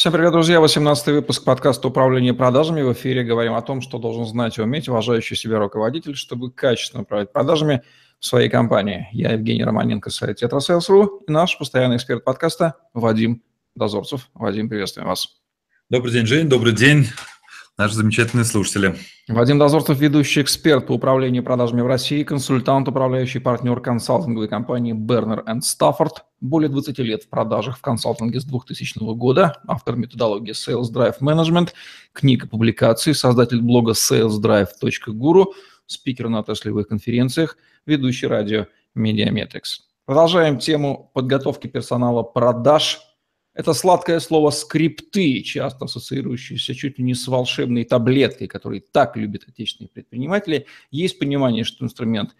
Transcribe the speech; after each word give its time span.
Всем 0.00 0.14
привет, 0.14 0.32
друзья! 0.32 0.60
18 0.60 1.08
выпуск 1.08 1.44
подкаста 1.44 1.88
«Управление 1.88 2.32
продажами». 2.32 2.80
В 2.80 2.90
эфире 2.94 3.22
говорим 3.22 3.52
о 3.52 3.60
том, 3.60 3.82
что 3.82 3.98
должен 3.98 4.24
знать 4.24 4.56
и 4.56 4.62
уметь 4.62 4.88
уважающий 4.88 5.36
себя 5.36 5.58
руководитель, 5.58 6.16
чтобы 6.16 6.50
качественно 6.50 7.02
управлять 7.02 7.34
продажами 7.34 7.82
в 8.18 8.24
своей 8.24 8.48
компании. 8.48 9.08
Я 9.12 9.32
Евгений 9.32 9.62
Романенко, 9.62 10.08
сайт 10.08 10.42
Tetrasales.ru 10.42 11.24
и 11.28 11.30
наш 11.30 11.58
постоянный 11.58 11.96
эксперт 11.96 12.24
подкаста 12.24 12.76
Вадим 12.94 13.42
Дозорцев. 13.74 14.30
Вадим, 14.32 14.70
приветствуем 14.70 15.06
вас. 15.06 15.38
Добрый 15.90 16.14
день, 16.14 16.24
Жень, 16.24 16.48
добрый 16.48 16.72
день 16.72 17.06
наши 17.80 17.94
замечательные 17.94 18.44
слушатели. 18.44 18.94
Вадим 19.26 19.58
Дозорцев, 19.58 19.98
ведущий 19.98 20.42
эксперт 20.42 20.86
по 20.86 20.92
управлению 20.92 21.42
продажами 21.42 21.80
в 21.80 21.86
России, 21.86 22.22
консультант, 22.24 22.86
управляющий 22.88 23.38
партнер 23.38 23.80
консалтинговой 23.80 24.48
компании 24.48 24.92
Бернер 24.92 25.42
энд 25.46 25.64
Стаффорд, 25.64 26.24
более 26.42 26.68
20 26.68 26.98
лет 26.98 27.22
в 27.24 27.28
продажах 27.30 27.78
в 27.78 27.80
консалтинге 27.80 28.40
с 28.40 28.44
2000 28.44 28.98
года, 29.14 29.62
автор 29.66 29.96
методологии 29.96 30.52
Sales 30.52 30.92
Drive 30.92 31.20
Management, 31.20 31.70
книг 32.12 32.44
и 32.44 32.46
публикаций, 32.46 33.14
создатель 33.14 33.62
блога 33.62 33.92
salesdrive.guru, 33.92 35.46
спикер 35.86 36.28
на 36.28 36.40
отраслевых 36.40 36.88
конференциях, 36.88 37.56
ведущий 37.86 38.26
радио 38.26 38.66
Mediametrics. 38.94 39.80
Продолжаем 40.04 40.58
тему 40.58 41.10
подготовки 41.14 41.66
персонала 41.66 42.22
продаж– 42.22 43.00
это 43.54 43.72
сладкое 43.72 44.20
слово 44.20 44.50
«скрипты», 44.50 45.42
часто 45.42 45.86
ассоциирующееся 45.86 46.74
чуть 46.74 46.98
ли 46.98 47.04
не 47.04 47.14
с 47.14 47.26
волшебной 47.26 47.84
таблеткой, 47.84 48.46
которую 48.46 48.80
так 48.80 49.16
любят 49.16 49.44
отечественные 49.48 49.90
предприниматели. 49.90 50.66
Есть 50.90 51.18
понимание, 51.18 51.64
что 51.64 51.84
инструмент 51.84 52.36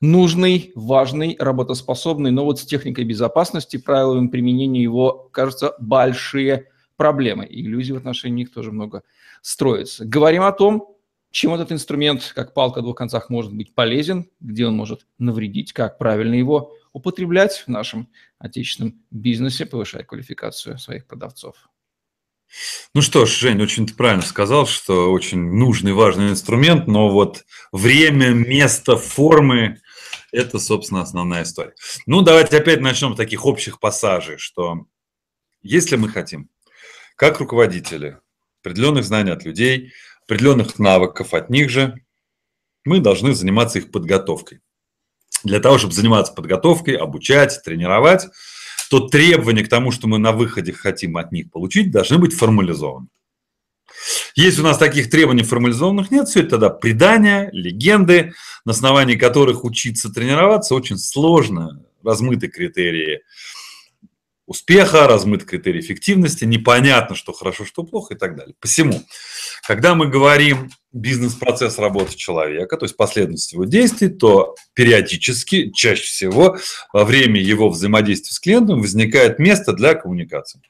нужный, 0.00 0.72
важный, 0.74 1.36
работоспособный, 1.38 2.30
но 2.32 2.44
вот 2.44 2.58
с 2.58 2.66
техникой 2.66 3.04
безопасности, 3.04 3.78
правилами 3.78 4.28
применения 4.28 4.82
его, 4.82 5.30
кажется, 5.32 5.74
большие 5.78 6.68
проблемы. 6.96 7.46
Иллюзий 7.48 7.92
в 7.92 7.96
отношении 7.96 8.42
них 8.42 8.52
тоже 8.52 8.72
много 8.72 9.04
строится. 9.40 10.04
Говорим 10.04 10.42
о 10.42 10.52
том, 10.52 10.88
чем 11.30 11.54
этот 11.54 11.72
инструмент, 11.72 12.30
как 12.34 12.52
палка 12.52 12.80
о 12.80 12.82
двух 12.82 12.96
концах, 12.96 13.30
может 13.30 13.54
быть 13.54 13.74
полезен, 13.74 14.28
где 14.40 14.66
он 14.66 14.76
может 14.76 15.06
навредить, 15.18 15.72
как 15.72 15.96
правильно 15.96 16.34
его 16.34 16.72
употреблять 16.92 17.64
в 17.66 17.68
нашем 17.68 18.08
отечественном 18.38 19.02
бизнесе, 19.10 19.66
повышая 19.66 20.04
квалификацию 20.04 20.78
своих 20.78 21.06
продавцов. 21.06 21.56
Ну 22.94 23.00
что 23.00 23.24
ж, 23.24 23.30
Жень, 23.30 23.62
очень 23.62 23.86
ты 23.86 23.94
правильно 23.94 24.22
сказал, 24.22 24.66
что 24.66 25.10
очень 25.10 25.40
нужный, 25.40 25.94
важный 25.94 26.30
инструмент, 26.30 26.86
но 26.86 27.08
вот 27.08 27.44
время, 27.72 28.30
место, 28.30 28.96
формы– 28.96 29.80
это, 30.32 30.58
собственно, 30.58 31.00
основная 31.00 31.44
история. 31.44 31.74
Ну, 32.06 32.20
давайте 32.20 32.58
опять 32.58 32.80
начнем 32.80 33.14
с 33.14 33.16
таких 33.16 33.46
общих 33.46 33.80
пассажей, 33.80 34.36
что 34.36 34.86
если 35.62 35.96
мы 35.96 36.10
хотим, 36.10 36.50
как 37.16 37.40
руководители, 37.40 38.18
определенных 38.60 39.04
знаний 39.04 39.30
от 39.30 39.44
людей, 39.44 39.92
определенных 40.24 40.78
навыков 40.78 41.32
от 41.32 41.48
них 41.48 41.70
же, 41.70 41.94
мы 42.84 43.00
должны 43.00 43.34
заниматься 43.34 43.78
их 43.78 43.90
подготовкой 43.90 44.60
для 45.44 45.60
того, 45.60 45.78
чтобы 45.78 45.94
заниматься 45.94 46.32
подготовкой, 46.32 46.96
обучать, 46.96 47.60
тренировать, 47.64 48.28
то 48.90 49.00
требования 49.00 49.64
к 49.64 49.68
тому, 49.68 49.90
что 49.90 50.06
мы 50.06 50.18
на 50.18 50.32
выходе 50.32 50.72
хотим 50.72 51.16
от 51.16 51.32
них 51.32 51.50
получить, 51.50 51.90
должны 51.90 52.18
быть 52.18 52.34
формализованы. 52.34 53.08
Если 54.34 54.60
у 54.60 54.64
нас 54.64 54.78
таких 54.78 55.10
требований 55.10 55.42
формализованных 55.42 56.10
нет, 56.10 56.28
все 56.28 56.40
это 56.40 56.50
тогда 56.50 56.70
предания, 56.70 57.50
легенды, 57.52 58.32
на 58.64 58.72
основании 58.72 59.16
которых 59.16 59.64
учиться 59.64 60.12
тренироваться 60.12 60.74
очень 60.74 60.98
сложно, 60.98 61.84
размыты 62.02 62.48
критерии 62.48 63.20
успеха, 64.52 65.08
размыт 65.08 65.44
критерий 65.44 65.80
эффективности, 65.80 66.44
непонятно, 66.44 67.16
что 67.16 67.32
хорошо, 67.32 67.64
что 67.64 67.82
плохо 67.84 68.14
и 68.14 68.18
так 68.18 68.36
далее. 68.36 68.54
Посему, 68.60 69.02
когда 69.66 69.94
мы 69.94 70.08
говорим 70.08 70.70
бизнес-процесс 70.92 71.78
работы 71.78 72.14
человека, 72.16 72.76
то 72.76 72.84
есть 72.84 72.96
последовательность 72.96 73.52
его 73.54 73.64
действий, 73.64 74.08
то 74.08 74.54
периодически, 74.74 75.70
чаще 75.70 76.04
всего, 76.04 76.58
во 76.92 77.04
время 77.04 77.40
его 77.40 77.70
взаимодействия 77.70 78.32
с 78.32 78.40
клиентом 78.40 78.80
возникает 78.80 79.38
место 79.38 79.72
для 79.72 79.94
коммуникации. 79.94 80.60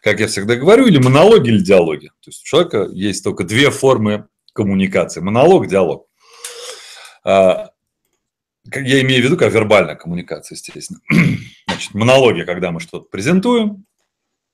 Как 0.00 0.20
я 0.20 0.28
всегда 0.28 0.54
говорю, 0.54 0.86
или 0.86 0.98
монологи, 0.98 1.48
или 1.48 1.58
диалоги. 1.58 2.06
То 2.20 2.30
есть 2.30 2.42
у 2.42 2.46
человека 2.46 2.88
есть 2.92 3.24
только 3.24 3.42
две 3.42 3.70
формы 3.70 4.28
коммуникации. 4.52 5.20
Монолог, 5.20 5.66
диалог. 5.66 6.06
А, 7.24 7.70
я 8.72 9.00
имею 9.02 9.22
в 9.22 9.24
виду 9.24 9.36
как 9.36 9.52
вербальная 9.52 9.96
коммуникация, 9.96 10.54
естественно. 10.54 11.00
Значит, 11.78 11.94
монологи, 11.94 12.42
когда 12.42 12.72
мы 12.72 12.80
что-то 12.80 13.08
презентуем, 13.08 13.84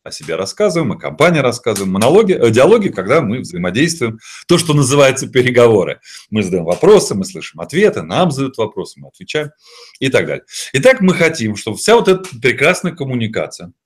о 0.02 0.10
себе 0.10 0.36
рассказываем, 0.36 0.92
о 0.92 0.98
компании 0.98 1.38
рассказываем, 1.38 1.90
монологи, 1.90 2.32
э, 2.34 2.50
диалоги, 2.50 2.90
когда 2.90 3.22
мы 3.22 3.38
взаимодействуем, 3.38 4.18
то, 4.46 4.58
что 4.58 4.74
называется 4.74 5.26
переговоры. 5.26 6.00
Мы 6.28 6.42
задаем 6.42 6.64
вопросы, 6.64 7.14
мы 7.14 7.24
слышим 7.24 7.62
ответы, 7.62 8.02
нам 8.02 8.30
задают 8.30 8.58
вопросы, 8.58 9.00
мы 9.00 9.08
отвечаем 9.08 9.52
и 10.00 10.10
так 10.10 10.26
далее. 10.26 10.44
Итак, 10.74 11.00
мы 11.00 11.14
хотим, 11.14 11.56
чтобы 11.56 11.78
вся 11.78 11.94
вот 11.94 12.08
эта 12.08 12.28
прекрасная 12.42 12.92
коммуникация– 12.92 13.72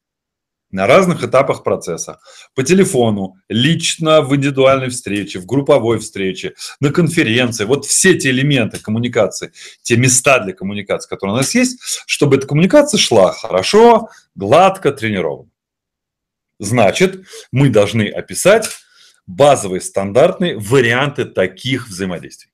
на 0.71 0.87
разных 0.87 1.25
этапах 1.25 1.65
процесса, 1.65 2.21
по 2.55 2.63
телефону, 2.63 3.37
лично 3.49 4.21
в 4.23 4.35
индивидуальной 4.37 4.91
встрече, 4.91 5.39
в 5.39 5.47
групповой 5.47 5.99
встрече, 5.99 6.55
на 6.81 6.91
конференции, 6.91 7.65
вот 7.65 7.87
все 7.87 8.13
эти 8.13 8.29
элементы 8.29 8.79
коммуникации, 8.79 9.53
те 9.83 9.97
места 9.97 10.41
для 10.41 10.53
коммуникации, 10.53 11.09
которые 11.09 11.35
у 11.35 11.37
нас 11.39 11.55
есть, 11.55 11.81
чтобы 12.07 12.37
эта 12.37 12.47
коммуникация 12.47 12.99
шла 12.99 13.33
хорошо, 13.33 14.09
гладко, 14.35 14.93
тренированно. 14.93 15.51
Значит, 16.59 17.25
мы 17.53 17.71
должны 17.71 18.09
описать 18.09 18.69
базовые 19.27 19.81
стандартные 19.81 20.59
варианты 20.59 21.25
таких 21.25 21.89
взаимодействий. 21.89 22.51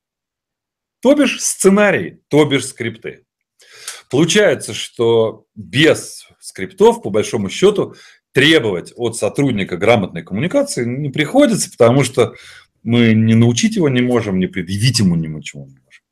То 1.01 1.15
бишь 1.15 1.43
сценарии, 1.43 2.21
то 2.29 2.45
бишь 2.45 2.67
скрипты. 2.67 3.25
Получается, 4.15 4.75
что 4.75 5.47
без 5.57 6.29
скриптов, 6.39 7.03
по 7.03 7.11
большому 7.11 7.51
счету, 7.51 7.97
требовать 8.31 8.93
от 8.95 9.17
сотрудника 9.17 9.77
грамотной 9.77 10.23
коммуникации 10.23 10.85
не 10.85 11.11
приходится, 11.11 11.69
потому 11.69 12.05
что 12.05 12.37
мы 12.85 13.13
не 13.13 13.35
научить 13.35 13.75
его 13.75 13.89
не 13.89 14.03
можем, 14.03 14.39
не 14.39 14.47
предъявить 14.47 15.01
ему 15.01 15.17
ничего 15.17 15.65
не 15.65 15.81
можем. 15.85 16.03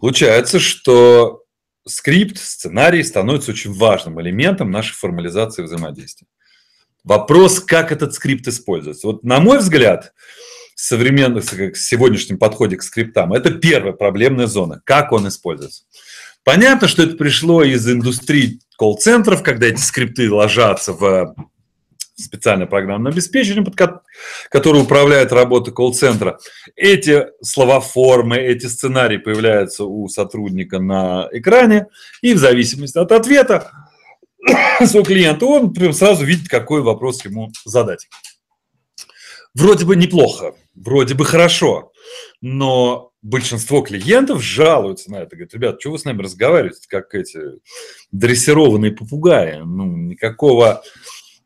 Получается, 0.00 0.58
что 0.58 1.42
скрипт, 1.86 2.38
сценарий 2.38 3.02
становится 3.02 3.50
очень 3.50 3.74
важным 3.74 4.18
элементом 4.18 4.70
нашей 4.70 4.94
формализации 4.94 5.64
взаимодействия. 5.64 6.28
Вопрос, 7.04 7.60
как 7.60 7.92
этот 7.92 8.14
скрипт 8.14 8.48
используется. 8.48 9.06
Вот 9.06 9.22
на 9.22 9.38
мой 9.38 9.58
взгляд, 9.58 10.14
современных, 10.76 11.44
сегодняшнем 11.76 12.38
подходе 12.38 12.76
к 12.76 12.82
скриптам, 12.82 13.32
это 13.32 13.50
первая 13.50 13.94
проблемная 13.94 14.46
зона. 14.46 14.80
Как 14.84 15.10
он 15.10 15.26
используется? 15.26 15.82
Понятно, 16.44 16.86
что 16.86 17.02
это 17.02 17.16
пришло 17.16 17.64
из 17.64 17.90
индустрии 17.90 18.60
колл-центров, 18.78 19.42
когда 19.42 19.66
эти 19.66 19.80
скрипты 19.80 20.30
ложатся 20.30 20.92
в 20.92 21.34
специальное 22.14 22.66
программное 22.66 23.10
обеспечение, 23.10 23.64
под 23.64 23.74
которое 24.50 24.82
управляет 24.82 25.32
работа 25.32 25.70
колл-центра. 25.70 26.38
Эти 26.76 27.26
словоформы, 27.42 28.36
эти 28.36 28.66
сценарии 28.66 29.16
появляются 29.16 29.84
у 29.84 30.08
сотрудника 30.08 30.78
на 30.78 31.28
экране, 31.32 31.86
и 32.22 32.32
в 32.32 32.38
зависимости 32.38 32.98
от 32.98 33.12
ответа 33.12 33.72
своего 34.84 35.04
клиента 35.04 35.46
он 35.46 35.72
прям 35.72 35.92
сразу 35.92 36.24
видит, 36.24 36.48
какой 36.48 36.82
вопрос 36.82 37.24
ему 37.24 37.50
задать. 37.64 38.08
Вроде 39.56 39.86
бы 39.86 39.96
неплохо, 39.96 40.54
вроде 40.74 41.14
бы 41.14 41.24
хорошо, 41.24 41.90
но 42.42 43.12
большинство 43.22 43.80
клиентов 43.80 44.42
жалуются 44.42 45.10
на 45.10 45.16
это. 45.16 45.34
Говорят, 45.34 45.54
ребят, 45.54 45.80
что 45.80 45.92
вы 45.92 45.98
с 45.98 46.04
нами 46.04 46.20
разговариваете, 46.20 46.86
как 46.88 47.14
эти 47.14 47.40
дрессированные 48.12 48.92
попугаи? 48.92 49.62
Ну, 49.64 49.86
никакого 49.96 50.82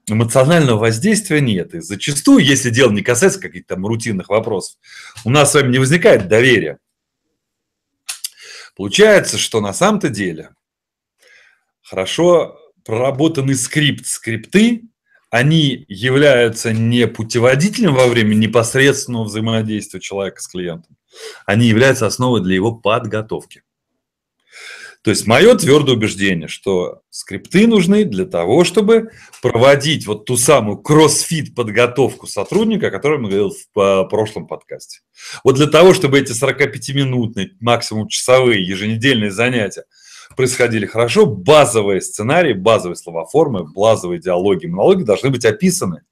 эмоционального 0.09 0.81
воздействия 0.81 1.41
нет. 1.41 1.73
И 1.75 1.81
зачастую, 1.81 2.45
если 2.45 2.71
дело 2.71 2.91
не 2.91 3.03
касается 3.03 3.39
каких-то 3.39 3.77
там 3.77 3.87
рутинных 3.87 4.29
вопросов, 4.29 4.77
у 5.25 5.31
нас 5.31 5.53
с 5.53 5.55
вами 5.55 5.71
не 5.71 5.79
возникает 5.79 6.27
доверия. 6.27 6.79
Получается, 8.77 9.39
что 9.39 9.61
на 9.61 9.73
самом-то 9.73 10.09
деле 10.09 10.51
хорошо 11.81 12.59
проработанный 12.85 13.55
скрипт, 13.55 14.07
скрипты, 14.07 14.90
они 15.31 15.85
являются 15.89 16.73
не 16.73 17.07
путеводителем 17.07 17.95
во 17.95 18.07
время 18.07 18.35
непосредственного 18.35 19.25
взаимодействия 19.25 20.01
человека 20.01 20.43
с 20.43 20.49
клиентом, 20.49 20.97
они 21.47 21.67
являются 21.67 22.07
основой 22.07 22.43
для 22.43 22.55
его 22.55 22.73
подготовки. 22.73 23.63
То 25.03 25.11
есть 25.11 25.27
мое 25.27 25.55
твердое 25.55 25.97
убеждение, 25.97 26.47
что 26.47 27.01
скрипты 27.09 27.67
нужны 27.67 28.05
для 28.05 28.27
того, 28.27 28.65
чтобы 28.65 29.13
проводить 29.41 30.07
вот 30.07 30.27
ту 30.27 30.37
самую 30.37 30.77
кроссфит 30.77 31.55
подготовку 31.55 32.27
сотрудника, 32.27 32.89
о 32.89 32.91
которой 32.91 33.19
мы 33.19 33.31
говорили 33.31 33.51
в 33.75 34.09
прошлом 34.11 34.47
подкасте. 34.47 35.01
Вот 35.43 35.55
для 35.57 35.69
того, 35.69 35.95
чтобы 35.95 36.19
эти 36.19 36.33
45-минутные, 36.33 37.53
максимум 37.61 38.09
часовые 38.09 38.63
еженедельные 38.63 39.31
занятия 39.31 39.85
происходили 40.37 40.87
хорошо, 40.87 41.27
базовые 41.27 42.01
сценарии, 42.01 42.53
базовые 42.53 42.97
словоформы, 42.97 43.65
базовые 43.65 44.21
диалоги, 44.21 44.67
монологи 44.67 45.03
должны 45.03 45.31
быть 45.31 45.45
описаны, 45.45 46.03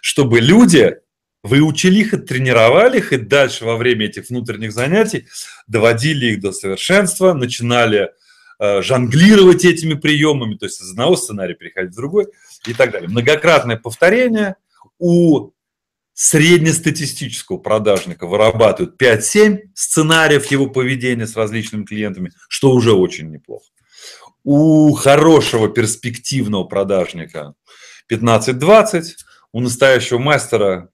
чтобы 0.00 0.40
люди 0.40 0.96
выучили 1.42 2.00
их, 2.00 2.24
тренировали 2.26 2.98
их, 2.98 3.12
и 3.12 3.18
дальше 3.18 3.64
во 3.64 3.76
время 3.76 4.06
этих 4.06 4.30
внутренних 4.30 4.72
занятий 4.72 5.26
доводили 5.66 6.32
их 6.32 6.40
до 6.40 6.52
совершенства, 6.52 7.34
начинали 7.34 8.10
э, 8.58 8.82
жонглировать 8.82 9.64
этими 9.64 9.94
приемами, 9.94 10.56
то 10.56 10.64
есть 10.64 10.80
из 10.80 10.90
одного 10.90 11.16
сценария 11.16 11.54
переходить 11.54 11.92
в 11.92 11.96
другой 11.96 12.28
и 12.66 12.72
так 12.72 12.92
далее. 12.92 13.10
Многократное 13.10 13.76
повторение 13.76 14.56
у 14.98 15.50
среднестатистического 16.14 17.58
продажника 17.58 18.26
вырабатывают 18.26 19.00
5-7 19.00 19.58
сценариев 19.74 20.46
его 20.46 20.68
поведения 20.68 21.26
с 21.26 21.36
различными 21.36 21.84
клиентами, 21.84 22.32
что 22.48 22.70
уже 22.70 22.92
очень 22.92 23.30
неплохо. 23.30 23.66
У 24.44 24.92
хорошего 24.92 25.68
перспективного 25.68 26.64
продажника 26.64 27.54
15-20, 28.10 29.02
у 29.52 29.60
настоящего 29.60 30.18
мастера 30.18 30.90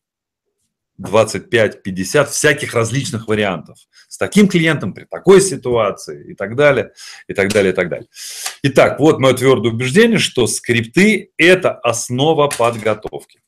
25-50 1.00 2.26
всяких 2.26 2.74
различных 2.74 3.28
вариантов. 3.28 3.78
С 4.08 4.18
таким 4.18 4.48
клиентом, 4.48 4.92
при 4.92 5.04
такой 5.04 5.40
ситуации 5.40 6.32
и 6.32 6.34
так 6.34 6.56
далее, 6.56 6.92
и 7.26 7.34
так 7.34 7.52
далее, 7.52 7.72
и 7.72 7.74
так 7.74 7.88
далее. 7.88 8.08
Итак, 8.62 9.00
вот 9.00 9.18
мое 9.18 9.34
твердое 9.34 9.72
убеждение, 9.72 10.18
что 10.18 10.46
скрипты– 10.46 11.30
это 11.36 11.72
основа 11.72 12.48
подготовки. 12.48 13.40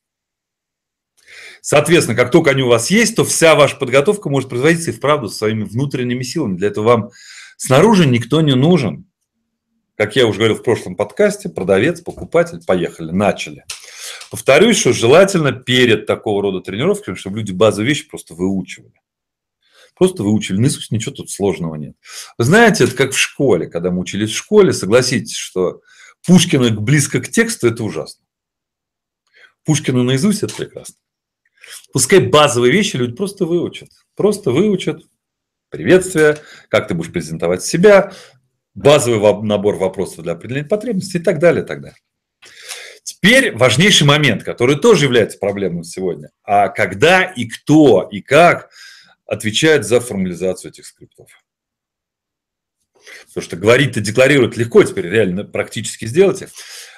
Соответственно, 1.61 2.17
как 2.17 2.31
только 2.31 2.51
они 2.51 2.63
у 2.63 2.69
вас 2.69 2.91
есть, 2.91 3.17
то 3.17 3.25
вся 3.25 3.55
ваша 3.55 3.77
подготовка 3.77 4.29
может 4.29 4.49
производиться 4.49 4.91
и 4.91 4.95
вправду 4.95 5.29
своими 5.29 5.65
внутренними 5.65 6.23
силами. 6.23 6.57
Для 6.57 6.69
этого 6.69 6.85
вам 6.85 7.11
снаружи 7.57 8.07
никто 8.07 8.41
не 8.41 8.55
нужен. 8.55 9.07
Как 9.97 10.17
я 10.17 10.27
уже 10.27 10.39
говорил 10.39 10.57
в 10.57 10.63
прошлом 10.63 10.97
подкасте, 10.97 11.49
продавец, 11.49 12.01
покупатель, 12.01 12.61
поехали, 12.67 13.13
начали. 13.13 13.65
Повторюсь, 14.31 14.79
что 14.79 14.93
желательно 14.93 15.53
перед 15.53 16.07
такого 16.07 16.43
рода 16.43 16.61
тренировками, 16.61 17.15
чтобы 17.15 17.39
люди 17.39 17.53
базовые 17.53 17.89
вещи 17.89 18.09
просто 18.09 18.35
выучивали. 18.35 18.95
Просто 19.95 20.23
выучили 20.23 20.57
наизусть, 20.57 20.91
ничего 20.91 21.15
тут 21.15 21.31
сложного 21.31 21.75
нет. 21.75 21.95
Вы 22.39 22.45
знаете, 22.45 22.85
это 22.85 22.97
как 22.97 23.13
в 23.13 23.19
школе, 23.19 23.67
когда 23.67 23.91
мы 23.91 24.01
учились 24.01 24.31
в 24.31 24.37
школе, 24.37 24.73
согласитесь, 24.73 25.37
что 25.37 25.83
Пушкина 26.27 26.71
близко 26.71 27.21
к 27.21 27.29
тексту– 27.29 27.67
это 27.69 27.85
ужасно. 27.85 28.25
Пушкину 29.65 30.03
наизусть– 30.03 30.43
это 30.43 30.55
прекрасно. 30.55 30.97
Пускай 31.93 32.21
базовые 32.21 32.73
вещи 32.73 32.97
люди 32.97 33.15
просто 33.15 33.45
выучат. 33.45 33.91
Просто 34.15 34.51
выучат. 34.51 35.03
Приветствие, 35.71 36.39
как 36.69 36.89
ты 36.89 36.95
будешь 36.95 37.13
презентовать 37.13 37.65
себя, 37.65 38.13
базовый 38.75 39.43
набор 39.43 39.77
вопросов 39.77 40.23
для 40.23 40.33
определения 40.33 40.69
потребностей 40.69 41.19
и 41.19 41.23
так 41.23 41.39
далее, 41.39 41.65
и 41.65 41.67
так 41.67 41.81
далее. 41.81 41.99
Теперь 43.05 43.57
важнейший 43.57 44.07
момент, 44.07 44.45
который 44.45 44.77
тоже 44.77 45.07
является 45.07 45.39
проблемой 45.39 45.85
сегодня. 45.85 46.31
А 46.45 46.69
когда 46.69 47.25
и 47.25 47.47
кто 47.47 48.09
и 48.11 48.21
как 48.21 48.71
отвечает 49.27 49.85
за 49.85 50.01
формализацию 50.01 50.71
этих 50.71 50.87
скриптов? 50.87 51.29
Потому 53.27 53.45
что 53.45 53.57
говорить 53.57 53.97
и 53.97 54.01
декларировать 54.01 54.57
легко, 54.57 54.83
теперь 54.85 55.09
реально 55.09 55.45
практически 55.45 56.05
сделайте. 56.05 56.49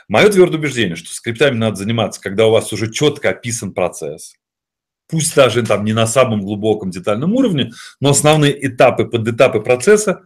Мое 0.09 0.29
твердое 0.29 0.59
убеждение, 0.59 0.97
что 0.97 1.15
скриптами 1.15 1.56
надо 1.56 1.77
заниматься, 1.77 2.20
когда 2.20 2.47
у 2.47 2.50
вас 2.50 2.73
уже 2.73 2.93
четко 2.93 3.31
описан 3.31 3.73
процесс, 3.73 4.35
пусть 5.14 5.37
даже 5.37 5.62
там 5.62 5.84
не 5.84 5.93
на 5.93 6.08
самом 6.08 6.40
глубоком 6.40 6.90
детальном 6.90 7.34
уровне, 7.34 7.70
но 8.00 8.11
основные 8.11 8.66
этапы, 8.66 9.05
подэтапы 9.05 9.61
процесса 9.61 10.22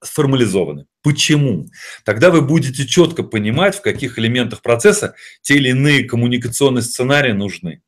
сформализованы. 0.00 0.86
Почему? 1.02 1.66
Тогда 2.04 2.30
вы 2.30 2.42
будете 2.42 2.86
четко 2.86 3.24
понимать, 3.24 3.74
в 3.74 3.82
каких 3.82 4.16
элементах 4.16 4.62
процесса 4.62 5.16
те 5.42 5.56
или 5.56 5.70
иные 5.70 6.04
коммуникационные 6.04 6.82
сценарии 6.82 7.32
нужны. 7.32 7.82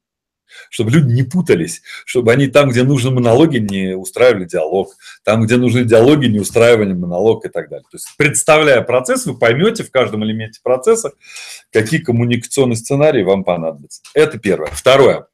Чтобы 0.68 0.90
люди 0.90 1.12
не 1.12 1.22
путались, 1.22 1.80
чтобы 2.04 2.32
они 2.32 2.48
там, 2.48 2.70
где 2.70 2.82
нужны 2.82 3.12
монологи, 3.12 3.58
не 3.58 3.96
устраивали 3.96 4.46
диалог, 4.46 4.96
там, 5.22 5.44
где 5.44 5.56
нужны 5.56 5.84
диалоги, 5.84 6.26
не 6.26 6.40
устраивали 6.40 6.92
монолог 6.92 7.46
и 7.46 7.48
так 7.48 7.68
далее. 7.68 7.86
То 7.88 7.98
есть, 7.98 8.08
представляя 8.16 8.80
процесс, 8.82 9.26
вы 9.26 9.38
поймете 9.38 9.84
в 9.84 9.92
каждом 9.92 10.24
элементе 10.24 10.58
процесса, 10.60 11.12
какие 11.70 12.00
коммуникационные 12.00 12.74
сценарии 12.74 13.22
вам 13.22 13.44
понадобятся. 13.44 14.02
Это 14.12 14.40
первое. 14.40 14.70
Второе. 14.72 15.29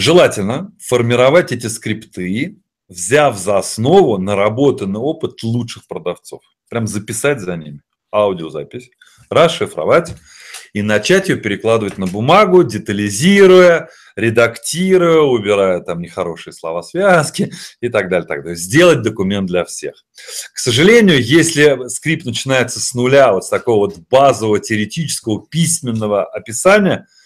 Желательно 0.00 0.72
формировать 0.80 1.52
эти 1.52 1.66
скрипты, 1.66 2.56
взяв 2.88 3.36
за 3.36 3.58
основу 3.58 4.16
наработанный 4.16 4.98
опыт 4.98 5.42
лучших 5.42 5.86
продавцов. 5.86 6.40
Прям 6.70 6.86
записать 6.86 7.40
за 7.40 7.54
ними 7.56 7.82
аудиозапись, 8.10 8.88
расшифровать 9.28 10.14
и 10.72 10.80
начать 10.80 11.28
ее 11.28 11.36
перекладывать 11.36 11.98
на 11.98 12.06
бумагу, 12.06 12.64
детализируя, 12.64 13.90
редактируя, 14.16 15.20
убирая 15.20 15.80
там 15.80 16.00
нехорошие 16.00 16.54
слова 16.54 16.82
связки 16.82 17.52
и 17.82 17.90
так 17.90 18.08
далее, 18.08 18.26
так 18.26 18.40
далее. 18.40 18.56
Сделать 18.56 19.02
документ 19.02 19.48
для 19.48 19.66
всех. 19.66 20.06
К 20.54 20.58
сожалению, 20.58 21.22
если 21.22 21.88
скрипт 21.88 22.24
начинается 22.24 22.80
с 22.80 22.94
нуля, 22.94 23.34
вот 23.34 23.44
с 23.44 23.50
такого 23.50 23.80
вот 23.80 23.98
базового 24.08 24.60
теоретического 24.60 25.46
письменного 25.46 26.24
описания– 26.24 27.06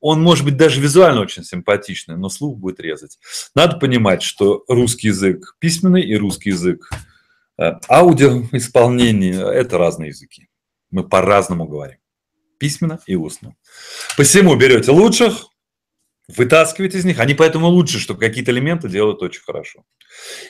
он 0.00 0.22
может 0.22 0.44
быть 0.44 0.56
даже 0.56 0.80
визуально 0.80 1.20
очень 1.20 1.44
симпатичный, 1.44 2.16
но 2.16 2.28
слух 2.28 2.58
будет 2.58 2.80
резать. 2.80 3.18
Надо 3.54 3.76
понимать, 3.76 4.22
что 4.22 4.64
русский 4.68 5.08
язык 5.08 5.56
письменный 5.58 6.02
и 6.02 6.16
русский 6.16 6.50
язык 6.50 6.90
э, 7.58 7.72
аудиоисполнения– 7.88 9.46
это 9.50 9.78
разные 9.78 10.08
языки. 10.08 10.48
Мы 10.90 11.06
по-разному 11.06 11.66
говорим. 11.66 11.98
Письменно 12.58 13.00
и 13.06 13.14
устно. 13.14 13.54
Посему 14.16 14.54
берете 14.56 14.90
лучших, 14.90 15.46
вытаскиваете 16.36 16.98
из 16.98 17.04
них. 17.04 17.18
Они 17.18 17.34
поэтому 17.34 17.68
лучше, 17.68 17.98
что 17.98 18.14
какие-то 18.14 18.50
элементы 18.50 18.88
делают 18.88 19.22
очень 19.22 19.42
хорошо. 19.42 19.84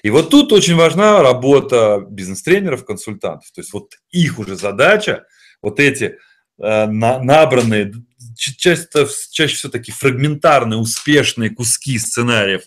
И 0.02 0.11
вот 0.11 0.31
тут 0.31 0.52
очень 0.52 0.76
важна 0.76 1.23
работа 1.23 2.05
бизнес-тренеров, 2.08 2.85
консультантов. 2.85 3.50
То 3.52 3.61
есть 3.61 3.73
вот 3.73 3.94
их 4.11 4.38
уже 4.38 4.56
задача, 4.56 5.25
вот 5.62 5.81
эти 5.81 6.19
э, 6.58 6.87
набранные 6.87 7.93
часто, 8.37 9.09
чаще 9.31 9.56
всего 9.56 9.73
такие 9.73 9.94
фрагментарные, 9.94 10.79
успешные 10.79 11.50
куски 11.50 11.99
сценариев 11.99 12.62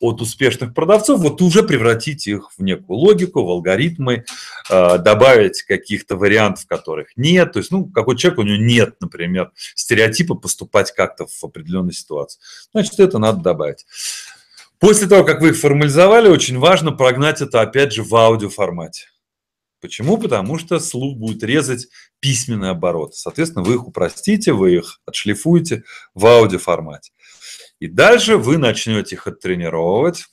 от 0.00 0.20
успешных 0.20 0.74
продавцов, 0.74 1.20
вот 1.20 1.40
уже 1.40 1.62
превратить 1.62 2.26
их 2.26 2.50
в 2.56 2.62
некую 2.62 2.98
логику, 2.98 3.42
в 3.44 3.48
алгоритмы, 3.48 4.24
э, 4.68 4.98
добавить 4.98 5.62
каких-то 5.62 6.16
вариантов, 6.16 6.66
которых 6.66 7.16
нет. 7.16 7.52
То 7.52 7.60
есть, 7.60 7.70
ну, 7.70 7.86
какой 7.86 8.16
человек, 8.16 8.38
у 8.38 8.42
него 8.42 8.62
нет, 8.62 8.96
например, 9.00 9.52
стереотипа 9.74 10.34
поступать 10.34 10.92
как-то 10.92 11.26
в 11.26 11.44
определенной 11.44 11.92
ситуации. 11.92 12.40
Значит, 12.72 13.00
это 13.00 13.18
надо 13.18 13.40
добавить. 13.40 13.86
После 14.78 15.08
того, 15.08 15.24
как 15.24 15.40
вы 15.40 15.50
их 15.50 15.56
формализовали, 15.56 16.28
очень 16.28 16.58
важно 16.58 16.92
прогнать 16.92 17.40
это, 17.40 17.62
опять 17.62 17.92
же, 17.92 18.02
в 18.02 18.14
аудиоформате. 18.14 19.06
Почему? 19.80 20.16
Потому 20.16 20.58
что 20.58 20.80
слух 20.80 21.18
будет 21.18 21.42
резать 21.42 21.88
письменный 22.20 22.70
оборот. 22.70 23.14
Соответственно, 23.14 23.64
вы 23.64 23.74
их 23.74 23.86
упростите, 23.86 24.52
вы 24.52 24.76
их 24.76 25.00
отшлифуете 25.06 25.84
в 26.14 26.26
аудиоформате. 26.26 27.12
И 27.78 27.86
дальше 27.86 28.38
вы 28.38 28.56
начнете 28.56 29.16
их 29.16 29.26
оттренировывать. 29.26 30.24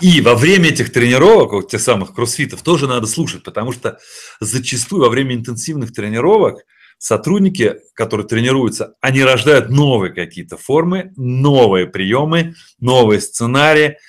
И 0.00 0.20
во 0.20 0.34
время 0.34 0.70
этих 0.70 0.92
тренировок, 0.92 1.52
вот 1.52 1.70
тех 1.70 1.80
самых 1.80 2.14
кроссфитов, 2.14 2.62
тоже 2.62 2.88
надо 2.88 3.06
слушать, 3.06 3.44
потому 3.44 3.72
что 3.72 3.98
зачастую 4.40 5.02
во 5.02 5.08
время 5.08 5.34
интенсивных 5.34 5.92
тренировок 5.92 6.64
сотрудники, 6.98 7.76
которые 7.94 8.26
тренируются, 8.26 8.94
они 9.00 9.22
рождают 9.22 9.70
новые 9.70 10.12
какие-то 10.12 10.56
формы, 10.56 11.12
новые 11.16 11.86
приемы, 11.86 12.54
новые 12.80 13.20
сценарии– 13.20 13.96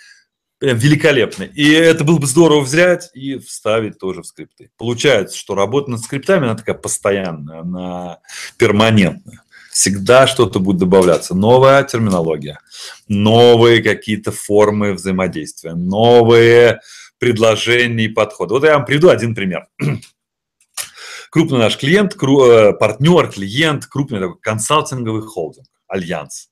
Прям 0.60 0.78
великолепно. 0.78 1.44
И 1.44 1.72
это 1.72 2.04
было 2.04 2.20
бы 2.20 2.28
здорово 2.28 2.60
взять 2.60 3.10
и 3.14 3.38
вставить 3.38 3.98
тоже 3.98 4.24
в 4.24 4.28
скрипты. 4.28 4.70
Получается, 4.78 5.38
что 5.38 5.56
работа 5.56 5.90
над 5.90 6.02
скриптами, 6.02 6.46
она 6.46 6.56
такая 6.56 6.76
постоянная, 6.76 7.62
она 7.62 8.20
перманентная. 8.58 9.42
Всегда 9.72 10.28
что-то 10.28 10.60
будет 10.60 10.80
добавляться. 10.80 11.34
Новая 11.34 11.82
терминология, 11.84 12.60
новые 13.08 13.82
какие-то 13.82 14.34
формы 14.34 14.94
взаимодействия, 14.94 15.76
новые 15.76 16.82
предложения 17.20 18.06
и 18.06 18.10
подходы. 18.10 18.56
Вот 18.56 18.64
я 18.66 18.74
вам 18.74 18.86
приведу 18.86 19.08
один 19.08 19.34
пример. 19.36 19.68
Крупный 21.32 21.60
наш 21.60 21.78
клиент, 21.78 22.16
э, 22.22 22.74
партнер, 22.74 23.32
клиент, 23.32 23.86
крупный 23.86 24.20
такой 24.20 24.40
консалтинговый 24.42 25.22
холдинг, 25.22 25.68
альянс. 25.88 26.50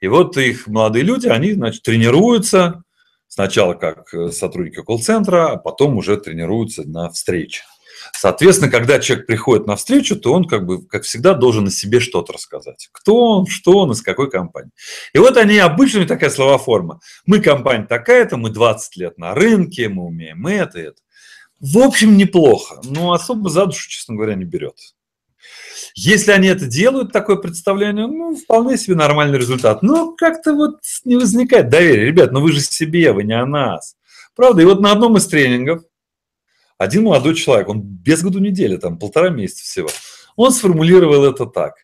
И 0.00 0.08
вот 0.08 0.38
их 0.38 0.66
молодые 0.68 1.02
люди, 1.02 1.28
они, 1.28 1.52
значит, 1.52 1.82
тренируются 1.82 2.84
Сначала 3.36 3.74
как 3.74 4.14
э, 4.14 4.30
сотрудники 4.30 4.82
колл-центра, 4.82 5.50
а 5.50 5.56
потом 5.58 5.98
уже 5.98 6.16
тренируются 6.16 6.88
на 6.88 7.10
встрече. 7.10 7.64
Соответственно, 8.14 8.70
когда 8.70 8.98
человек 8.98 9.26
приходит 9.26 9.66
на 9.66 9.76
встречу, 9.76 10.16
то 10.16 10.32
он, 10.32 10.46
как 10.46 10.64
бы, 10.64 10.86
как 10.86 11.02
всегда, 11.02 11.34
должен 11.34 11.66
о 11.66 11.70
себе 11.70 12.00
что-то 12.00 12.32
рассказать. 12.32 12.88
Кто 12.92 13.40
он, 13.40 13.46
что 13.46 13.72
он, 13.76 13.92
из 13.92 14.00
какой 14.00 14.30
компании. 14.30 14.70
И 15.12 15.18
вот 15.18 15.36
они 15.36 15.58
обычно 15.58 16.06
такая 16.06 16.30
словоформа. 16.30 17.00
Мы 17.26 17.40
компания 17.40 17.84
такая-то, 17.84 18.38
мы 18.38 18.48
20 18.48 18.96
лет 18.96 19.18
на 19.18 19.34
рынке, 19.34 19.90
мы 19.90 20.06
умеем 20.06 20.46
это 20.46 20.78
и 20.78 20.84
это. 20.84 21.02
В 21.60 21.76
общем, 21.76 22.16
неплохо, 22.16 22.80
но 22.84 23.12
особо 23.12 23.50
за 23.50 23.66
душу, 23.66 23.86
честно 23.90 24.14
говоря, 24.14 24.34
не 24.34 24.46
берет. 24.46 24.78
Если 25.94 26.30
они 26.30 26.48
это 26.48 26.66
делают, 26.66 27.12
такое 27.12 27.36
представление, 27.36 28.06
ну, 28.06 28.36
вполне 28.36 28.76
себе 28.76 28.96
нормальный 28.96 29.38
результат. 29.38 29.82
Но 29.82 30.12
как-то 30.12 30.54
вот 30.54 30.80
не 31.04 31.16
возникает 31.16 31.68
доверия. 31.68 32.06
Ребят, 32.06 32.32
ну 32.32 32.40
вы 32.40 32.52
же 32.52 32.60
себе, 32.60 33.12
вы 33.12 33.24
не 33.24 33.32
о 33.32 33.46
нас. 33.46 33.96
Правда, 34.34 34.62
и 34.62 34.66
вот 34.66 34.80
на 34.80 34.92
одном 34.92 35.16
из 35.16 35.26
тренингов 35.26 35.82
один 36.78 37.04
молодой 37.04 37.34
человек, 37.34 37.68
он 37.68 37.80
без 37.80 38.22
году 38.22 38.38
недели, 38.38 38.76
там 38.76 38.98
полтора 38.98 39.30
месяца 39.30 39.64
всего, 39.64 39.88
он 40.36 40.52
сформулировал 40.52 41.24
это 41.24 41.46
так. 41.46 41.74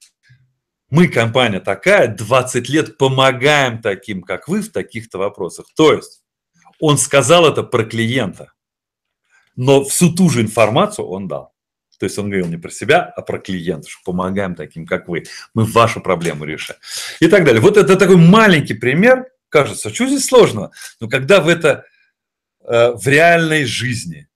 Мы, 0.90 1.08
компания 1.08 1.60
такая, 1.60 2.08
20 2.08 2.68
лет 2.68 2.98
помогаем 2.98 3.80
таким, 3.80 4.22
как 4.22 4.48
вы, 4.48 4.60
в 4.60 4.70
таких-то 4.70 5.16
вопросах. 5.16 5.66
То 5.74 5.94
есть 5.94 6.22
он 6.78 6.98
сказал 6.98 7.46
это 7.46 7.62
про 7.62 7.84
клиента, 7.84 8.52
но 9.56 9.84
всю 9.84 10.12
ту 10.12 10.28
же 10.28 10.42
информацию 10.42 11.06
он 11.06 11.28
дал. 11.28 11.51
То 12.02 12.06
есть 12.06 12.18
он 12.18 12.30
говорил 12.30 12.48
не 12.48 12.56
про 12.56 12.72
себя, 12.72 13.12
а 13.14 13.22
про 13.22 13.38
клиента, 13.38 13.88
что 13.88 14.00
помогаем 14.04 14.56
таким, 14.56 14.86
как 14.86 15.06
вы. 15.06 15.22
Мы 15.54 15.62
вашу 15.62 16.00
проблему 16.00 16.44
решаем. 16.44 16.80
И 17.20 17.28
так 17.28 17.44
далее. 17.44 17.60
Вот 17.60 17.76
это 17.76 17.94
такой 17.94 18.16
маленький 18.16 18.74
пример. 18.74 19.28
Кажется, 19.48 19.94
что 19.94 20.08
здесь 20.08 20.26
сложного? 20.26 20.72
Но 20.98 21.08
когда 21.08 21.40
в 21.40 21.46
это 21.46 21.84
э, 22.64 22.90
в 22.90 23.06
реальной 23.06 23.66
жизни 23.66 24.26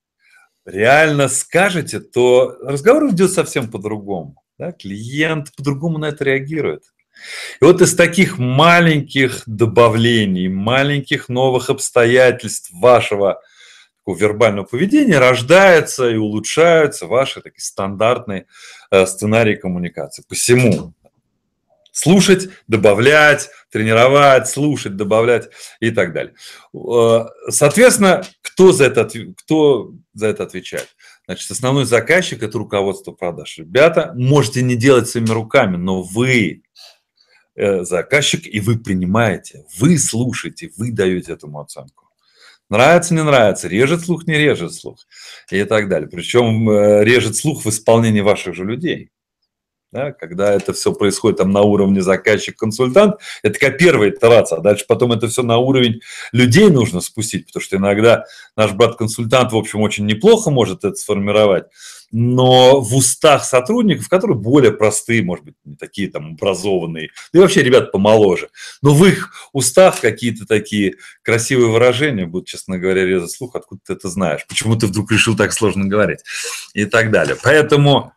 реально 0.64 1.26
скажете, 1.26 1.98
то 1.98 2.56
разговор 2.62 3.10
идет 3.10 3.32
совсем 3.32 3.68
по-другому. 3.68 4.40
Да? 4.60 4.70
Клиент 4.70 5.52
по-другому 5.56 5.98
на 5.98 6.10
это 6.10 6.22
реагирует. 6.22 6.84
И 7.60 7.64
вот 7.64 7.82
из 7.82 7.96
таких 7.96 8.38
маленьких 8.38 9.42
добавлений, 9.46 10.46
маленьких 10.46 11.28
новых 11.28 11.68
обстоятельств 11.68 12.70
вашего 12.72 13.42
такого 14.06 14.18
вербального 14.18 14.64
поведения 14.64 15.18
рождаются 15.18 16.08
и 16.08 16.16
улучшаются 16.16 17.06
ваши 17.06 17.40
такие 17.40 17.62
стандартные 17.62 18.46
э, 18.90 19.04
сценарии 19.06 19.56
коммуникации. 19.56 20.24
Посему 20.28 20.94
слушать, 21.92 22.48
добавлять, 22.68 23.50
тренировать, 23.70 24.48
слушать, 24.48 24.96
добавлять 24.96 25.48
и 25.80 25.90
так 25.90 26.12
далее. 26.12 26.34
Э, 26.74 27.24
соответственно, 27.50 28.22
кто 28.42 28.72
за 28.72 28.84
это, 28.84 29.08
кто 29.38 29.92
за 30.14 30.28
это 30.28 30.44
отвечает? 30.44 30.88
Значит, 31.26 31.50
основной 31.50 31.84
заказчик– 31.84 32.42
это 32.44 32.58
руководство 32.58 33.10
продаж. 33.10 33.58
Ребята, 33.58 34.12
можете 34.14 34.62
не 34.62 34.76
делать 34.76 35.08
своими 35.08 35.30
руками, 35.30 35.76
но 35.76 36.02
вы 36.02 36.62
э, 37.56 37.82
заказчик, 37.82 38.46
и 38.46 38.60
вы 38.60 38.78
принимаете, 38.78 39.64
вы 39.78 39.98
слушаете, 39.98 40.70
вы 40.76 40.92
даете 40.92 41.32
этому 41.32 41.58
оценку. 41.58 42.05
Нравится, 42.68 43.14
не 43.14 43.22
нравится, 43.22 43.68
режет 43.68 44.00
слух, 44.04 44.26
не 44.26 44.34
режет 44.34 44.74
слух 44.74 44.98
и 45.50 45.64
так 45.64 45.88
далее. 45.88 46.08
Причем 46.08 46.68
э, 46.68 47.04
режет 47.04 47.36
слух 47.36 47.64
в 47.64 47.68
исполнении 47.68 48.20
ваших 48.20 48.54
же 48.54 48.64
людей. 48.64 49.10
Да, 49.96 50.12
когда 50.12 50.52
это 50.52 50.74
все 50.74 50.92
происходит 50.92 51.38
там 51.38 51.52
на 51.52 51.62
уровне 51.62 52.02
заказчик-консультант, 52.02 53.14
это 53.42 53.54
такая 53.54 53.70
первая 53.70 54.10
итерация, 54.10 54.58
а 54.58 54.60
дальше 54.60 54.84
потом 54.86 55.12
это 55.12 55.26
все 55.26 55.42
на 55.42 55.56
уровень 55.56 56.02
людей 56.32 56.68
нужно 56.68 57.00
спустить, 57.00 57.46
потому 57.46 57.62
что 57.62 57.76
иногда 57.76 58.26
наш 58.56 58.72
брат-консультант, 58.72 59.52
в 59.52 59.56
общем, 59.56 59.80
очень 59.80 60.04
неплохо 60.04 60.50
может 60.50 60.84
это 60.84 60.96
сформировать, 60.96 61.64
но 62.12 62.82
в 62.82 62.94
устах 62.94 63.46
сотрудников, 63.46 64.10
которые 64.10 64.36
более 64.36 64.70
простые, 64.70 65.22
может 65.22 65.46
быть, 65.46 65.54
не 65.64 65.76
такие 65.76 66.10
там 66.10 66.32
образованные, 66.32 67.08
да 67.32 67.38
и 67.38 67.42
вообще 67.42 67.62
ребят 67.62 67.90
помоложе, 67.90 68.50
но 68.82 68.92
в 68.92 69.02
их 69.06 69.48
устах 69.54 70.02
какие-то 70.02 70.44
такие 70.44 70.96
красивые 71.22 71.70
выражения 71.70 72.26
будут, 72.26 72.48
честно 72.48 72.78
говоря, 72.78 73.06
резать 73.06 73.30
слух, 73.30 73.56
откуда 73.56 73.80
ты 73.86 73.94
это 73.94 74.10
знаешь, 74.10 74.46
почему 74.46 74.76
ты 74.76 74.88
вдруг 74.88 75.10
решил 75.10 75.34
так 75.34 75.54
сложно 75.54 75.86
говорить 75.86 76.20
и 76.74 76.84
так 76.84 77.10
далее. 77.10 77.36
Поэтому 77.42 78.12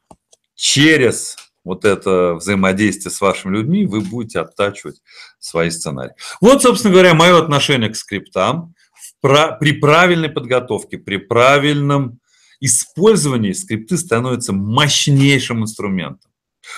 через 0.55 1.37
вот 1.63 1.85
это 1.85 2.35
взаимодействие 2.35 3.11
с 3.11 3.21
вашими 3.21 3.57
людьми, 3.57 3.85
вы 3.85 4.01
будете 4.01 4.39
оттачивать 4.39 5.01
свои 5.39 5.69
сценарии. 5.69 6.13
Вот, 6.41 6.61
собственно 6.61 6.93
говоря, 6.93 7.13
мое 7.13 7.37
отношение 7.37 7.89
к 7.89 7.95
скриптам. 7.95 8.73
При 9.21 9.73
правильной 9.73 10.29
подготовке, 10.29 10.97
при 10.97 11.17
правильном 11.17 12.19
использовании 12.61 13.51
скрипты 13.51 13.97
становятся 13.97 14.53
мощнейшим 14.53 15.63
инструментом. 15.63 16.31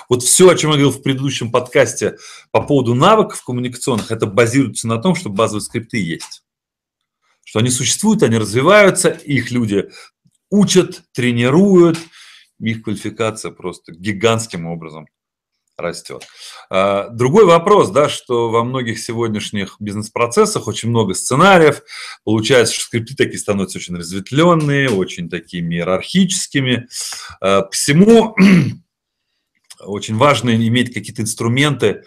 Вот 0.09 0.23
все, 0.23 0.49
о 0.49 0.55
чем 0.55 0.71
я 0.71 0.77
говорил 0.77 0.91
в 0.91 1.03
предыдущем 1.03 1.51
подкасте 1.51 2.17
по 2.51 2.61
поводу 2.61 2.95
навыков 2.95 3.43
коммуникационных, 3.43 4.11
это 4.11 4.25
базируется 4.25 4.87
на 4.87 4.97
том, 4.97 5.15
что 5.15 5.29
базовые 5.29 5.61
скрипты 5.61 5.97
есть. 5.97 6.43
Что 7.43 7.59
они 7.59 7.69
существуют, 7.69 8.23
они 8.23 8.37
развиваются, 8.37 9.09
их 9.09 9.51
люди 9.51 9.89
учат, 10.49 11.03
тренируют– 11.13 11.99
их 12.61 12.83
квалификация 12.83 13.51
просто 13.51 13.93
гигантским 13.93 14.67
образом 14.67 15.07
растет. 15.77 16.27
А, 16.69 17.09
другой 17.09 17.45
вопрос, 17.45 17.89
да, 17.89 18.07
что 18.07 18.49
во 18.49 18.63
многих 18.63 18.99
сегодняшних 18.99 19.75
бизнес-процессах 19.79 20.67
очень 20.67 20.89
много 20.89 21.13
сценариев. 21.13 21.81
Получается, 22.23 22.75
что 22.75 22.85
скрипты 22.85 23.15
такие 23.15 23.39
становятся 23.39 23.79
очень 23.79 23.95
разветвленные, 23.95 24.89
очень 24.89 25.29
такими 25.29 25.75
иерархическими. 25.75 26.87
А, 27.41 27.63
посему 27.63 28.35
очень 29.79 30.15
важно 30.15 30.55
иметь 30.55 30.93
какие-то 30.93 31.23
инструменты 31.23 32.03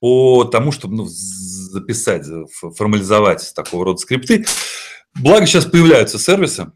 по 0.00 0.44
тому, 0.44 0.72
чтобы 0.72 0.96
ну, 0.96 1.06
записать, 1.06 2.26
формализовать 2.76 3.52
такого 3.54 3.84
рода 3.84 3.98
скрипты. 3.98 4.46
Благо 5.14 5.46
сейчас 5.46 5.66
появляются 5.66 6.18
сервисы, 6.18 6.72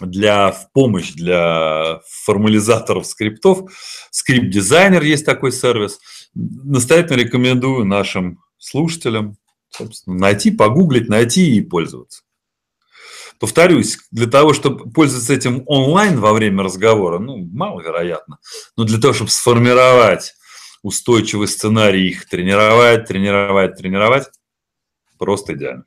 для, 0.00 0.50
в 0.50 0.72
помощь 0.72 1.12
для 1.12 2.00
формализаторов 2.24 3.06
скриптов. 3.06 3.70
Script 4.10 4.49
Designer 4.49 5.02
есть 5.02 5.24
такой 5.24 5.52
сервис. 5.52 6.00
Настоятельно 6.34 7.20
рекомендую 7.20 7.84
нашим 7.84 8.40
слушателям 8.58 9.36
найти, 10.06 10.50
погуглить, 10.50 11.08
найти 11.08 11.56
и 11.56 11.60
пользоваться. 11.60 12.22
Повторюсь, 13.40 13.98
для 14.10 14.26
того, 14.26 14.52
чтобы 14.52 14.90
пользоваться 14.90 15.32
этим 15.32 15.64
онлайн 15.66 16.20
во 16.20 16.32
время 16.32 16.62
разговора, 16.62 17.18
ну, 17.18 17.36
маловероятно, 17.36 18.38
но 18.76 18.84
для 18.84 19.00
того, 19.00 19.12
чтобы 19.12 19.30
сформировать 19.30 20.34
устойчивый 20.82 21.48
сценарий, 21.48 22.08
их 22.08 22.28
тренировать, 22.28 23.06
тренировать, 23.06 23.76
тренировать, 23.76 24.28
просто 25.18 25.54
идеально. 25.54 25.84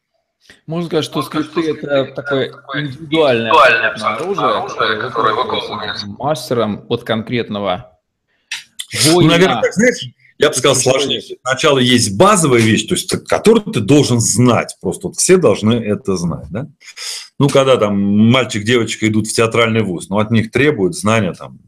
Можно 0.65 0.87
сказать, 0.87 1.05
что 1.05 1.21
скрипты– 1.21 1.71
это 1.81 2.13
такое 2.13 2.51
индивидуальное, 2.75 3.51
индивидуальное 3.51 3.89
оружие, 4.15 5.01
которое 5.01 5.33
выполняется 5.33 6.07
мастером 6.07 6.85
от 6.89 7.03
конкретного 7.03 7.99
воина. 9.11 9.21
Ну, 9.21 9.27
наверное, 9.29 9.61
так, 9.61 9.73
знаешь, 9.73 10.05
я 10.37 10.49
бы 10.49 10.55
сказал 10.55 10.75
сложнее. 10.75 11.21
Сначала 11.41 11.79
есть 11.79 12.17
базовая 12.17 12.59
вещь, 12.59 12.85
то 12.85 12.95
есть, 12.95 13.09
которую 13.27 13.73
ты 13.73 13.79
должен 13.79 14.19
знать. 14.19 14.77
Просто 14.81 15.07
вот 15.07 15.15
все 15.15 15.37
должны 15.37 15.73
это 15.73 16.15
знать. 16.15 16.47
Да? 16.49 16.67
Ну, 17.39 17.49
когда 17.49 17.77
там 17.77 17.99
мальчик, 18.31 18.63
девочка 18.63 19.07
идут 19.07 19.27
в 19.27 19.33
театральный 19.33 19.83
вуз, 19.83 20.09
ну, 20.09 20.19
от 20.19 20.31
них 20.31 20.51
требуют 20.51 20.95
знания 20.95 21.33
там 21.33 21.59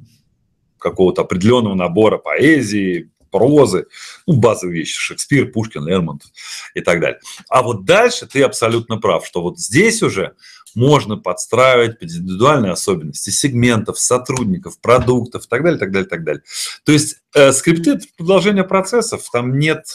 какого-то 0.77 1.21
определенного 1.23 1.73
набора 1.73 2.17
поэзии, 2.17 3.09
прозы, 3.29 3.87
ну, 4.27 4.35
базовые 4.35 4.79
вещи, 4.79 4.97
Шекспир, 4.97 5.51
Пушкин, 5.51 5.87
Лермонтов 5.87 6.29
и 6.73 6.81
так 6.81 6.99
далее. 6.99 7.19
А 7.49 7.61
вот 7.61 7.85
дальше 7.85 8.27
ты 8.27 8.43
абсолютно 8.43 8.97
прав, 8.97 9.25
что 9.25 9.41
вот 9.41 9.59
здесь 9.59 10.01
уже 10.03 10.33
можно 10.75 11.17
подстраивать 11.17 11.99
под 11.99 12.09
индивидуальные 12.09 12.73
особенности 12.73 13.29
сегментов, 13.29 13.99
сотрудников, 13.99 14.79
продуктов 14.79 15.45
и 15.45 15.47
так 15.47 15.63
далее, 15.63 15.79
так 15.79 15.91
далее, 15.91 16.07
так 16.07 16.23
далее. 16.23 16.43
То 16.83 16.91
есть 16.91 17.17
э, 17.33 17.51
скрипты– 17.51 17.91
это 17.93 18.05
продолжение 18.17 18.63
процессов, 18.63 19.27
там 19.31 19.57
нет 19.57 19.85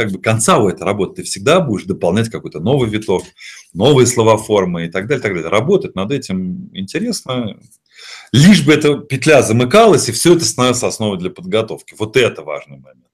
как 0.00 0.12
бы 0.12 0.20
конца 0.20 0.58
у 0.58 0.68
этой 0.68 0.82
работы. 0.84 1.16
Ты 1.16 1.22
всегда 1.24 1.60
будешь 1.60 1.84
дополнять 1.84 2.30
какой-то 2.30 2.60
новый 2.60 2.88
виток, 2.88 3.24
новые 3.74 4.06
слова 4.06 4.36
формы 4.38 4.86
и 4.86 4.90
так 4.90 5.06
далее, 5.06 5.22
так 5.22 5.34
далее. 5.34 5.50
Работать 5.50 5.94
над 5.94 6.10
этим 6.10 6.70
интересно, 6.72 7.56
Лишь 8.32 8.64
бы 8.64 8.72
эта 8.72 8.96
петля 8.96 9.42
замыкалась, 9.42 10.08
и 10.08 10.12
все 10.12 10.34
это 10.34 10.44
становилось 10.44 10.82
основой 10.82 11.18
для 11.18 11.30
подготовки. 11.30 11.94
Вот 11.98 12.16
это 12.16 12.42
важный 12.42 12.78
момент. 12.78 13.06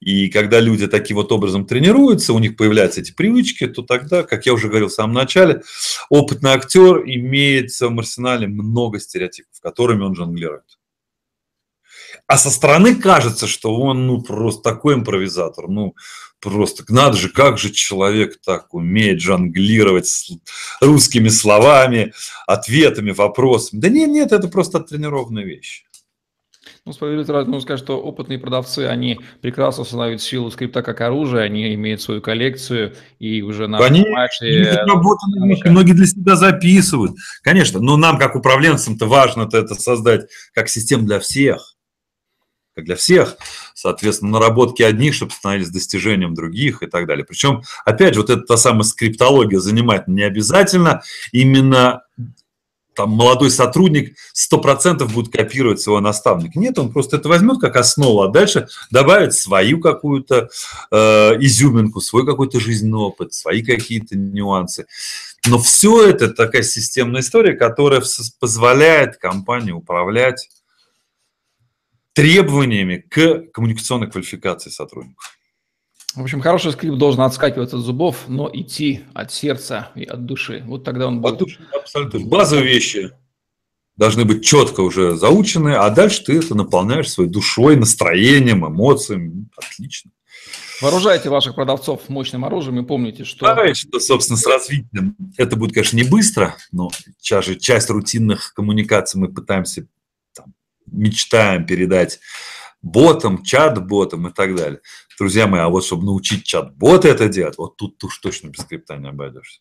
И 0.00 0.28
когда 0.28 0.60
люди 0.60 0.86
таким 0.86 1.16
вот 1.16 1.32
образом 1.32 1.66
тренируются, 1.66 2.32
у 2.32 2.38
них 2.38 2.56
появляются 2.56 3.00
эти 3.00 3.12
привычки, 3.12 3.66
то 3.66 3.82
тогда, 3.82 4.22
как 4.22 4.46
я 4.46 4.54
уже 4.54 4.68
говорил 4.68 4.88
в 4.88 4.92
самом 4.92 5.14
начале, 5.14 5.62
опытный 6.08 6.52
актер 6.52 7.02
имеет 7.04 7.70
в 7.70 7.76
своем 7.76 7.98
арсенале 7.98 8.46
много 8.46 9.00
стереотипов, 9.00 9.60
которыми 9.60 10.04
он 10.04 10.14
жонглирует. 10.14 10.77
А 12.28 12.38
со 12.38 12.50
стороны 12.50 12.94
кажется, 12.94 13.48
что 13.48 13.74
он 13.74 14.06
ну, 14.06 14.22
просто 14.22 14.62
такой 14.62 14.94
импровизатор, 14.94 15.66
ну, 15.66 15.94
Просто 16.40 16.84
надо 16.88 17.16
же, 17.16 17.30
как 17.30 17.58
же 17.58 17.70
человек 17.70 18.40
так 18.44 18.72
умеет 18.72 19.20
жонглировать 19.20 20.30
русскими 20.80 21.28
словами, 21.28 22.12
ответами, 22.46 23.10
вопросами. 23.10 23.80
Да 23.80 23.88
нет, 23.88 24.08
нет, 24.08 24.30
это 24.30 24.46
просто 24.46 24.78
оттренированная 24.78 25.42
вещь. 25.42 25.84
Ну, 26.84 26.92
справедливости 26.92 27.32
ради, 27.32 27.46
нужно 27.46 27.62
сказать, 27.62 27.80
что 27.80 28.00
опытные 28.00 28.38
продавцы, 28.38 28.86
они 28.86 29.18
прекрасно 29.40 29.82
осознают 29.82 30.22
силу 30.22 30.50
скрипта 30.50 30.82
как 30.82 31.00
оружие, 31.00 31.42
они 31.42 31.74
имеют 31.74 32.02
свою 32.02 32.22
коллекцию 32.22 32.94
и 33.18 33.42
уже 33.42 33.66
на 33.66 33.78
они, 33.78 34.04
работают, 34.04 35.64
многие 35.64 35.92
для 35.92 36.06
себя 36.06 36.36
записывают. 36.36 37.12
Конечно, 37.42 37.80
но 37.80 37.96
нам, 37.96 38.16
как 38.16 38.36
управленцам-то 38.36 39.06
важно 39.06 39.48
это 39.52 39.74
создать 39.74 40.30
как 40.54 40.68
систему 40.68 41.04
для 41.04 41.18
всех 41.18 41.77
как 42.78 42.84
для 42.84 42.94
всех, 42.94 43.36
соответственно, 43.74 44.32
наработки 44.32 44.82
одних, 44.82 45.12
чтобы 45.12 45.32
становились 45.32 45.70
достижением 45.70 46.34
других 46.34 46.82
и 46.84 46.86
так 46.86 47.06
далее. 47.06 47.24
Причем, 47.24 47.62
опять 47.84 48.14
же, 48.14 48.20
вот 48.20 48.30
эта 48.30 48.42
та 48.42 48.56
самая 48.56 48.84
скриптология 48.84 49.58
занимает 49.58 50.06
не 50.06 50.22
обязательно 50.22 51.02
именно 51.32 52.02
там 52.94 53.10
молодой 53.10 53.50
сотрудник 53.50 54.16
100% 54.34 55.04
будет 55.12 55.32
копировать 55.32 55.80
своего 55.80 56.00
наставника. 56.00 56.58
Нет, 56.58 56.78
он 56.78 56.92
просто 56.92 57.16
это 57.16 57.28
возьмет 57.28 57.60
как 57.60 57.76
основу, 57.76 58.22
а 58.22 58.28
дальше 58.28 58.68
добавит 58.90 59.34
свою 59.34 59.80
какую-то 59.80 60.48
э, 60.90 60.96
изюминку, 61.40 62.00
свой 62.00 62.26
какой-то 62.26 62.58
жизненный 62.58 62.98
опыт, 62.98 63.34
свои 63.34 63.62
какие-то 63.62 64.16
нюансы. 64.16 64.86
Но 65.46 65.58
все 65.58 66.08
это 66.08 66.30
такая 66.30 66.62
системная 66.62 67.22
история, 67.22 67.54
которая 67.54 68.02
позволяет 68.40 69.16
компании 69.16 69.72
управлять 69.72 70.48
требованиями 72.18 72.96
к 72.96 73.44
коммуникационной 73.52 74.10
квалификации 74.10 74.70
сотрудников. 74.70 75.38
В 76.16 76.22
общем, 76.22 76.40
хороший 76.40 76.72
скрипт 76.72 76.98
должен 76.98 77.20
отскакивать 77.20 77.72
от 77.72 77.80
зубов, 77.80 78.24
но 78.26 78.50
идти 78.52 79.04
от 79.14 79.32
сердца 79.32 79.92
и 79.94 80.02
от 80.02 80.26
души. 80.26 80.64
Вот 80.66 80.82
тогда 80.82 81.06
он 81.06 81.20
будет... 81.20 81.34
От 81.34 81.38
души, 81.38 81.60
абсолютно. 81.72 82.18
Базовые 82.18 82.66
вещи 82.66 83.12
должны 83.96 84.24
быть 84.24 84.44
четко 84.44 84.80
уже 84.80 85.14
заучены, 85.14 85.76
а 85.76 85.88
дальше 85.90 86.24
ты 86.24 86.38
это 86.38 86.56
наполняешь 86.56 87.08
своей 87.08 87.30
душой, 87.30 87.76
настроением, 87.76 88.66
эмоциями. 88.66 89.46
Отлично. 89.56 90.10
Вооружайте 90.80 91.30
ваших 91.30 91.54
продавцов 91.54 92.08
мощным 92.08 92.44
оружием 92.44 92.80
и 92.80 92.84
помните, 92.84 93.22
что... 93.22 93.46
Да, 93.46 93.72
что, 93.74 94.00
собственно, 94.00 94.36
с 94.36 94.44
развитием 94.44 95.14
это 95.36 95.54
будет, 95.54 95.72
конечно, 95.72 95.96
не 95.96 96.02
быстро, 96.02 96.56
но 96.72 96.90
часть 97.20 97.90
рутинных 97.90 98.54
коммуникаций 98.54 99.20
мы 99.20 99.28
пытаемся, 99.28 99.86
мечтаем 100.92 101.66
передать 101.66 102.20
ботам, 102.82 103.42
чат-ботам 103.42 104.28
и 104.28 104.32
так 104.32 104.54
далее. 104.54 104.80
Друзья 105.18 105.46
мои, 105.46 105.60
а 105.60 105.68
вот 105.68 105.84
чтобы 105.84 106.04
научить 106.04 106.44
чат-боты 106.44 107.08
это 107.08 107.28
делать, 107.28 107.58
вот 107.58 107.76
тут 107.76 108.02
уж 108.04 108.18
точно 108.18 108.48
без 108.48 108.62
скрипта 108.62 108.96
не 108.96 109.08
обойдешься. 109.08 109.60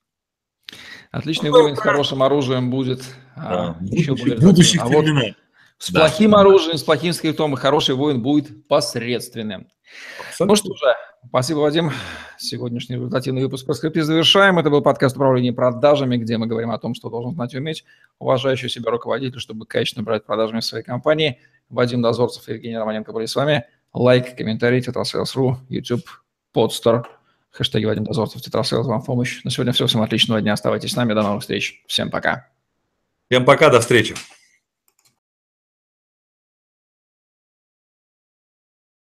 Отличный 1.12 1.50
уровень 1.50 1.76
с 1.76 1.80
хорошим 1.80 2.22
оружием 2.22 2.70
будет. 2.70 3.04
А, 3.36 3.76
да, 3.80 3.96
еще 3.96 4.16
будущих, 4.16 4.40
будущих 4.40 4.82
а 4.82 4.88
вот 4.88 5.06
с 5.80 5.92
да. 5.92 6.02
плохим 6.02 6.36
оружием, 6.36 6.78
с 6.78 6.84
плохим 6.84 7.14
скриптом 7.14 7.54
и 7.54 7.58
хороший 7.58 7.96
воин 7.96 8.22
будет 8.22 8.68
посредственным. 8.68 9.68
Абсолютно. 10.28 10.46
Ну 10.46 10.56
что 10.56 10.76
же, 10.76 10.96
спасибо, 11.26 11.60
Вадим. 11.60 11.92
Сегодняшний 12.38 12.96
результативный 12.96 13.44
выпуск 13.44 13.66
про 13.66 13.74
скрипты 13.74 14.04
завершаем. 14.04 14.60
Это 14.60 14.70
был 14.70 14.82
подкаст 14.82 15.16
управления 15.16 15.54
продажами, 15.54 16.18
где 16.18 16.38
мы 16.38 16.48
говорим 16.48 16.72
о 16.72 16.78
том, 16.78 16.94
что 16.94 17.10
должен 17.10 17.34
знать 17.34 17.54
и 17.54 17.58
уметь 17.58 17.84
уважающий 18.20 18.70
себя 18.70 18.92
руководитель, 18.92 19.40
чтобы 19.40 19.66
качественно 19.66 20.04
управлять 20.04 20.26
продажами 20.26 20.60
в 20.60 20.66
своей 20.66 20.84
компании– 20.84 21.40
Вадим 21.70 22.02
Дозорцев 22.02 22.48
и 22.48 22.54
Евгений 22.54 22.78
Романенко 22.78 23.12
были 23.12 23.26
с 23.26 23.36
вами. 23.36 23.66
Лайк, 23.94 24.36
комментарий, 24.36 24.82
Tetrasales.ru, 24.82 25.58
YouTube, 25.70 26.06
Podster, 26.54 27.08
хэштеги 27.52 27.86
Вадим 27.86 28.04
Дозорцев, 28.04 28.42
Tetrasales 28.42 28.88
вам 28.88 29.02
помощь. 29.02 29.44
На 29.44 29.52
сегодня 29.52 29.74
все. 29.74 29.88
Всем 29.88 30.02
отличного 30.02 30.42
дня. 30.42 30.54
Оставайтесь 30.54 30.92
с 30.92 30.96
нами. 30.96 31.14
До 31.14 31.24
новых 31.24 31.42
встреч. 31.42 31.84
Всем 31.88 32.10
пока. 32.10 32.48
Всем 33.30 33.46
пока. 33.46 33.70
До 33.70 33.80
встречи. 33.80 34.16